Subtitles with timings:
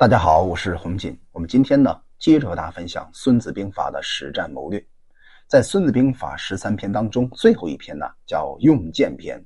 [0.00, 1.14] 大家好，我是洪锦。
[1.30, 4.82] 我们今天呢，接着和大家分享《孙子兵法》的实战谋略。
[5.46, 9.38] 在《孙子兵法》十三篇当中，最后一篇呢叫“用剑篇”。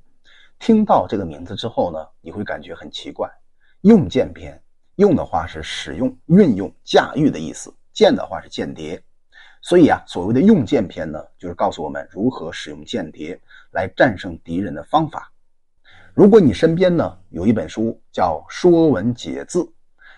[0.57, 3.29] 听到这个名字之后呢，你会感觉很奇怪。
[3.81, 4.57] 用剑篇，
[4.95, 9.03] 用的话是使用、运用、驾驭的意思；剑的话是间谍。
[9.61, 13.37] 所以啊，所谓的用剑篇呢，就是告诉我们如何使用间谍
[13.71, 15.29] 来战胜敌人的方法。
[16.13, 19.59] 如果你身边呢有一本书叫《说文解字》。《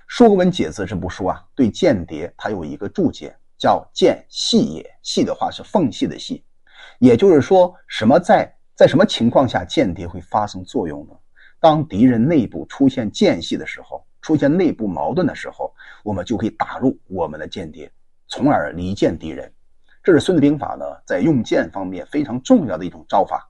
[0.08, 4.90] 说文解字》这部书啊，对间谍它有一个注解，叫“间隙也”。
[5.04, 6.44] 隙的话是缝隙的隙，
[6.98, 11.14] 也就是说，什么在在什么情况下间谍会发生作用呢？
[11.60, 15.74] 当敌人内部出现间隙的时候，出现内部矛盾的时候，
[16.04, 17.92] 我们就可以打入我们的间谍，
[18.28, 19.52] 从而离间敌人。
[20.02, 23.46] 这是《孙子兵法》呢在用剑方面非常重要的一种招法，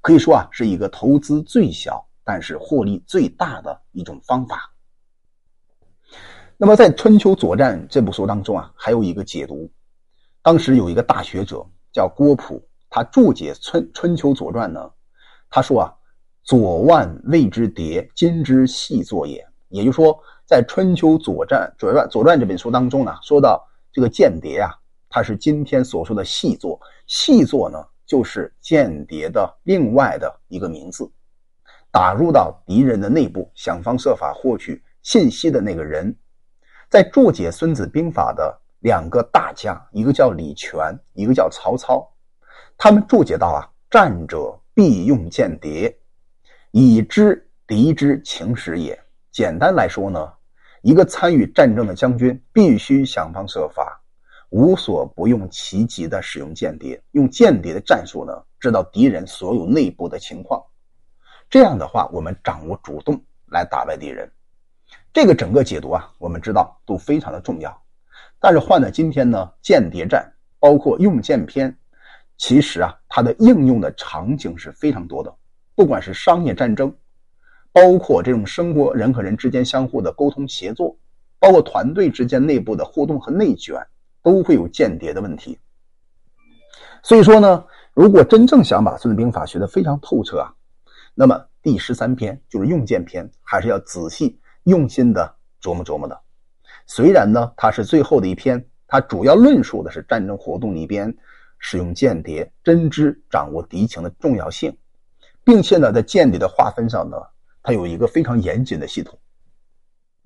[0.00, 4.72] 可以说啊是一个投资最小但是获利最大的一种方法。
[6.60, 9.70] 那么，在《春秋左传》这部书当中啊，还有一个解读。
[10.42, 14.90] 当时有一个大学者叫郭璞，他注解《春春秋左传》呢，
[15.48, 15.94] 他说啊
[16.42, 24.72] ：“左腕谓之谍，今之细作也。”也就是说，在《春秋左传》左传左传这本书当中呢，说到这个间谍啊，
[25.08, 26.80] 它是今天所说的细作。
[27.06, 31.08] 细作呢，就是间谍的另外的一个名字，
[31.92, 36.12] 打入到敌人的内部，想方设法获取信息的那个人。
[36.88, 42.10] 在注解《孙子兵法》的两个大家，一个叫李全，一个叫曹操，
[42.78, 45.94] 他们注解到啊，战者必用间谍，
[46.70, 48.98] 以知敌之情实也。
[49.30, 50.32] 简单来说呢，
[50.80, 54.00] 一个参与战争的将军必须想方设法，
[54.48, 60.64] 无所不用其极的使用间谍，用间谍的战术呢，知道敌人所有内部的情况。
[61.50, 64.32] 这样的话，我们掌握主动来打败敌人。
[65.12, 67.82] 这个整个解读啊，我们知道都非常的重要。
[68.38, 71.76] 但是换在今天呢，间谍战包括用剑篇，
[72.36, 75.34] 其实啊，它的应用的场景是非常多的。
[75.74, 76.94] 不管是商业战争，
[77.72, 80.96] 包括这种生活人和人之间相互的沟通协作，
[81.40, 83.74] 包括团队之间内部的互动和内卷，
[84.22, 85.58] 都会有间谍的问题。
[87.02, 90.52] 所以说呢，如果真正想把《孙子兵法》学得非常透彻啊，
[91.14, 94.38] 那么第十三篇就是用剑篇，还是要仔细。
[94.64, 96.20] 用心的琢磨琢磨的，
[96.86, 101.14] 虽然呢，它是最后的一篇，它主要论述的是战争活动里边
[101.58, 104.76] 使用间谍、真知、掌握敌情的重要性，
[105.44, 107.16] 并且呢，在间谍的划分上呢，
[107.62, 109.18] 它有一个非常严谨的系统。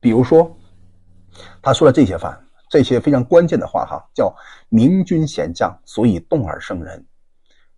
[0.00, 0.56] 比如说，
[1.62, 2.38] 他说了这些话，
[2.68, 4.34] 这些非常关键的话哈，叫
[4.68, 7.06] “明君贤将，所以动而胜人”。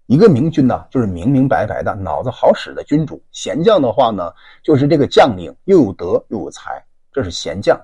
[0.06, 4.30] 一个明君呢，就是明明白白的、脑子好使的君主；贤将的话呢，
[4.62, 7.80] 就是这个将领又有德又有才，这是贤将。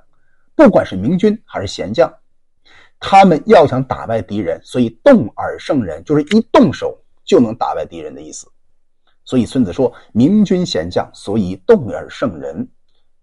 [0.54, 2.12] 不管是明君还是贤将，
[2.98, 6.94] 他们要想打败敌人，所以动而胜人，就是一动手
[7.24, 8.46] 就能打败敌人的意思。
[9.24, 12.68] 所以孙子说：“明君贤将，所以动而胜人。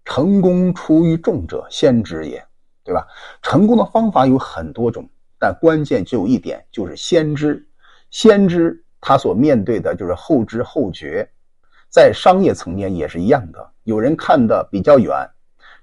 [0.04, 2.44] 成功出于众者，先知也，
[2.82, 3.06] 对吧？
[3.42, 7.64] 成功的方法有很多种，但关键只有一点，就是先知。
[8.10, 11.28] 先知。”他所面对的就是后知后觉，
[11.88, 13.70] 在商业层面也是一样的。
[13.84, 15.14] 有人看的比较远，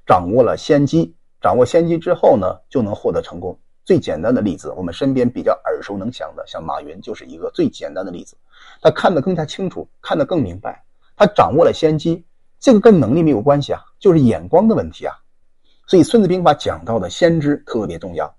[0.05, 3.57] 掌握了先机，掌握先机之后呢，就能获得成功。
[3.83, 8.35] 最简单的例子，我们身边比较耳熟能详的，像马云就是一个最简单的例子。
[8.81, 10.83] 他看得更加清楚，看得更明白，
[11.15, 12.25] 他掌握了先机，
[12.59, 15.13] 这个跟能力没有关系啊，就是眼光的问题啊。
[15.87, 18.35] 所以《孙子兵法》讲到的先知特别重要，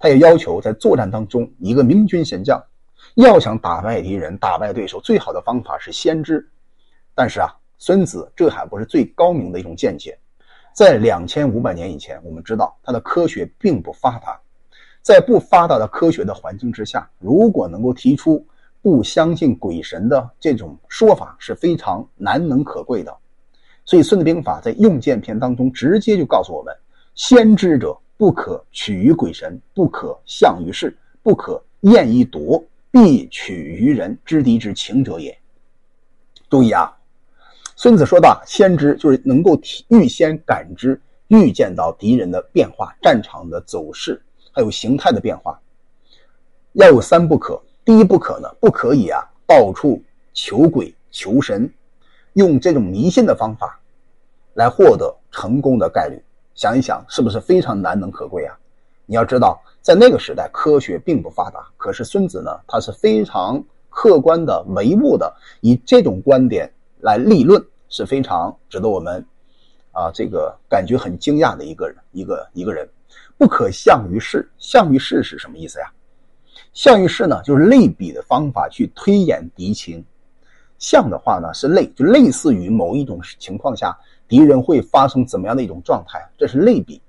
[0.00, 2.60] 他也要求在作战当中，一个明军贤将。
[3.14, 6.48] 要想打败敌人、打败对手，最好的方法是先知。
[7.14, 10.18] 但是啊，孙子这还不是最高明的一种见解。
[10.72, 14.40] 在两千五百年以前，我们知道他的科学并不发达，
[15.02, 18.46] 在不发达的科学的环境之下，如果能够提出
[18.80, 23.14] 不相信鬼神的这种说法，是非常难能可贵的。
[23.84, 26.72] 所以，《孙子兵法》在用剑篇当中直接就告诉我们：
[27.16, 32.62] 先知者不可取于鬼神，不可向于世，不可验于夺。
[32.90, 35.36] 必取于人知敌之情者也。
[36.48, 36.92] 注意啊，
[37.76, 44.20] 孙子说的先知就是能够预先感知、预见到敌人的变化、战场的走势，
[44.52, 45.60] 还有形态的变化。
[46.72, 50.02] 要有三不可：第一不可呢，不可以啊到处
[50.32, 51.72] 求鬼求神，
[52.32, 53.80] 用这种迷信的方法
[54.54, 56.20] 来获得成功的概率。
[56.54, 58.58] 想一想，是不是非常难能可贵啊？
[59.06, 59.62] 你要知道。
[59.82, 69.24] 在那个时代，科学并不发达，可是孙子呢，他是非常客观的、唯物的，以这种观点来立论，是非常值得我们
[69.92, 72.88] 啊，这个感觉很惊讶的一个人一个一个人。
[73.38, 75.90] 不可象于事，象于事是什么意思呀？
[76.74, 80.04] 象于事呢，就是类比的方法去推演敌情。
[80.78, 83.98] 象的话呢是类，就类似于某一种情况下
[84.28, 87.00] 敌人会发生怎么样的一种状态，这是类比。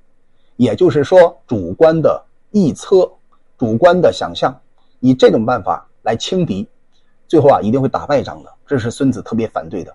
[0.55, 3.11] 也就是说，主观的臆测、
[3.57, 4.59] 主观的想象，
[4.99, 6.67] 以这种办法来轻敌，
[7.27, 8.51] 最后啊一定会打败仗的。
[8.67, 9.93] 这是孙子特别反对的。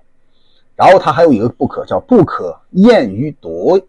[0.75, 3.81] 然后他还有一个不可，叫不可验于夺。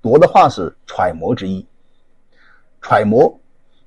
[0.00, 1.66] 夺的话是揣摩之意。
[2.80, 3.38] 揣摩，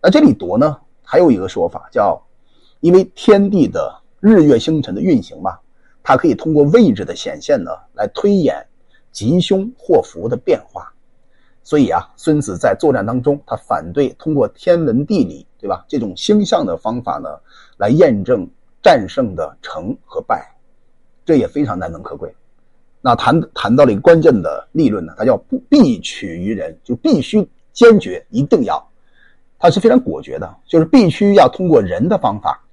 [0.02, 0.78] 那这里夺呢？
[1.02, 2.22] 还有一个说法叫，
[2.82, 5.58] 因为天地的日月星辰的运行嘛，
[6.04, 8.64] 它可以通过位置的显现呢，来推演
[9.12, 10.93] 吉凶祸福的变化。
[11.64, 15.86] 所以啊，孙子在作战当中，他反对通过天文地理，对吧？
[15.88, 17.30] 这种星象的方法呢，
[17.78, 18.48] 来验证
[18.82, 20.46] 战胜的成和败，
[21.26, 22.34] 这也非常难能可贵。
[23.02, 27.48] 那谈谈到了一个关键的立论呢，它叫不必取于人，就必须。
[27.74, 28.88] 坚决一定要，
[29.58, 32.64] 他是非常果决的，就是必须要通过人的方法，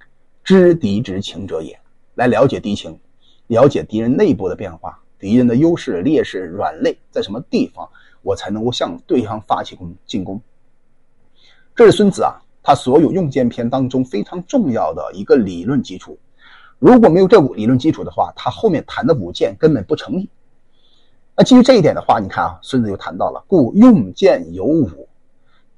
[0.43, 1.75] 知敌之情者也，
[2.13, 2.95] 来了解敌情，
[3.47, 7.87] 了解敌人内部的变化，敌人的优势、劣势、软肋在什么地方，
[8.23, 10.41] 我才能够向对方发起攻进攻。
[11.75, 16.17] 这是孙子啊，他所有用剑篇当中非常重要的一个理论基础。
[16.79, 20.27] 如果没有这五理论基础的话，他后面谈的五剑根本不成立。
[21.37, 25.07] 那基于这一点的话，你看啊，孙子又谈到了，故用剑有五，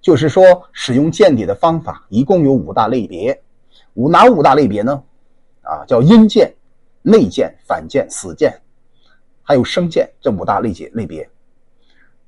[0.02, 3.38] 就是说使用剑体的方法一共有五大类别，
[3.96, 5.04] 五哪五大类别呢？
[5.62, 6.54] 啊，叫阴剑、
[7.02, 8.54] 内剑、反剑、死剑，
[9.44, 11.30] 还有生见这五大类别类别。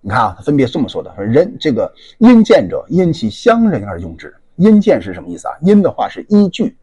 [0.02, 4.36] 你看啊，他分别这么说的：说人这个阴见者，因其相人而用之。
[4.58, 5.56] 阴见是什么意思啊？
[5.62, 6.78] 阴的话是依据，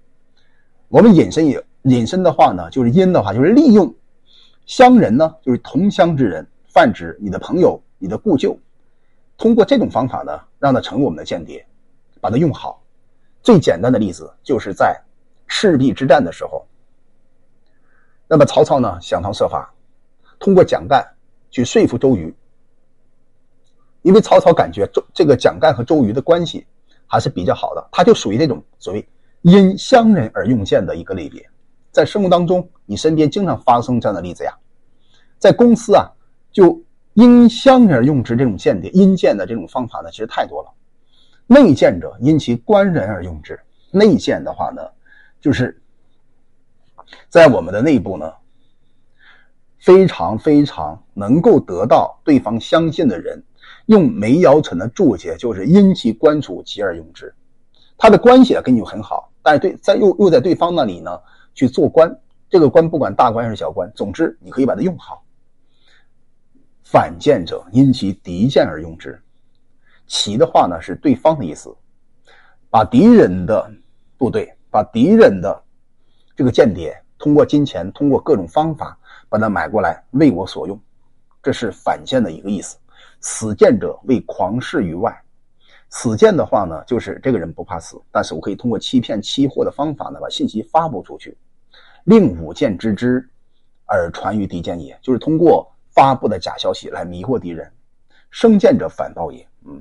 [0.89, 3.95] 我们引申也引申的话呢，就是阴的话就是利用。
[4.67, 8.59] 乡人呢，就是同乡之人，泛指你的朋友、你的故旧。
[9.39, 11.65] 通过这种方法呢，让他成为我们的间谍，
[12.21, 12.83] 把它用好。
[13.43, 15.01] 最简单的例子就是在
[15.49, 16.65] 赤壁之战的时候，
[18.29, 19.73] 那么曹操呢想方设法
[20.43, 21.07] 通过蒋干
[21.53, 22.35] 去说服周瑜，
[24.03, 26.67] 因为曹操感觉周这个蒋干和周瑜的关系
[27.07, 29.09] 还是比较好的，他就属于那种所谓
[29.43, 31.49] 因乡人而用剑的一个类别。
[31.93, 34.53] 在生活当中，你身边经常发生这样的例子呀。
[35.39, 36.11] 在公司啊，
[36.51, 40.73] 就因乡人而用之这种间谍阴间的这种方法呢，其实太多了。
[41.47, 43.57] 内见者因其官人而用之。
[43.93, 44.83] 内见的话呢，
[45.41, 45.81] 就是
[47.29, 48.33] 在我们的内部呢，
[49.83, 53.43] 非常非常能够得到对方相信的人，
[53.87, 57.35] 用梅尧臣的注解，就是因其官处吉而用之。
[57.99, 61.11] 他的关系啊跟你很好，但是对在又又在对方那里呢。
[61.55, 62.11] 去做官，
[62.49, 65.23] 这个官不管大官还是小官，总之你可以把它用好。
[66.83, 69.23] 反间者因其敌见而用之，
[70.07, 71.77] 其的话呢是对方的意思，
[72.71, 73.71] 把敌人的
[74.17, 75.63] 部队，把敌人的
[76.35, 78.99] 这个间谍，通过金钱，通过各种方法
[79.33, 80.79] 把它买过来为我所用，
[81.43, 82.77] 这是反间的一个意思。
[83.23, 85.11] 死谏者为狂士于外，
[85.89, 91.35] 死谏的话呢，就是这个人不怕死，但是我可以通过欺骗、欺货的方法呢，把信息发布出去。
[92.05, 93.27] 令五谏知之，
[93.87, 97.73] 而传于敌间也，就是通过发布的假消息来迷惑敌人。
[98.31, 99.81] 生见者反报也，嗯，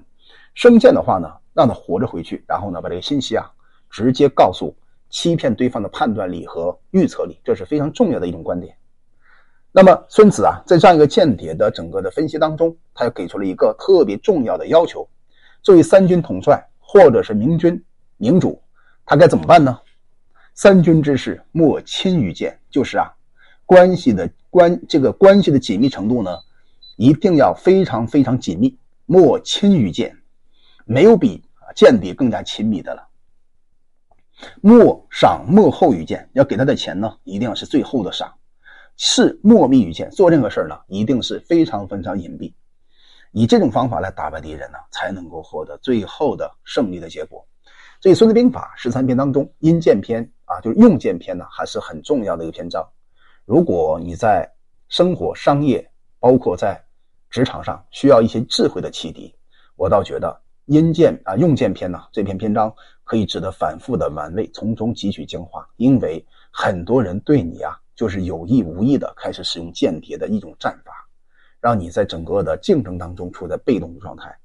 [0.54, 3.52] 生见的话呢，让他活着回去，然后呢，把这个信息啊，
[3.90, 4.74] 直接告诉，
[5.10, 8.74] 欺骗对方的判断力和预测力，这是非常重要的一种观点。
[9.74, 15.08] 那么孙子啊，在这样一个间谍的整个的分析当中，他又给出了一个特别重要的要求：
[15.62, 17.82] 作为三军统帅或者是明君
[18.18, 18.62] 明主，
[19.06, 19.80] 他该怎么办呢？
[20.54, 22.60] 三军之事，莫亲于剑。
[22.70, 23.14] 就是啊，
[23.66, 26.38] 关系的关这个关系的紧密程度呢，
[26.98, 28.78] 一定要非常非常紧密。
[29.06, 30.18] 莫亲于剑，
[30.84, 33.08] 没有比间谍更加亲密的了。
[34.60, 38.34] 莫赏莫厚于剑，要给他的钱呢，一定要是最后的赏。
[38.98, 42.54] 是莫密于剑，做任何事儿呢，一定是非常非常隐蔽。
[43.32, 47.46] 以这种方法来打败敌人呢，才能够获得最后的胜利的结果。
[48.02, 52.86] 所以《孙子兵法》十三篇当中，阴剑篇啊，就是用剑篇呢，还是很重要的一个篇章。
[53.46, 54.52] 如果你在
[54.90, 56.84] 生活、商业，包括在
[57.30, 59.34] 职场上需要一些智慧的启迪，
[59.76, 65.66] 我倒觉得阴剑啊，用剑篇呢这篇篇章可以值得反复的玩味，从中汲取精华。
[65.78, 70.92] 因为很多人对你啊，就是有意无意的开始使用间谍的一种战法，
[71.60, 74.36] 让你在整个的竞争当中处在被动的状态。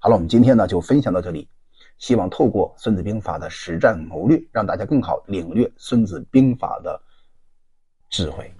[0.00, 1.48] 好了，我们今天呢就分享到这里。
[1.96, 7.00] 希望透过《孙子兵法》的实战谋略，让大家更好领略《孙子兵法》的
[8.10, 8.52] 智慧。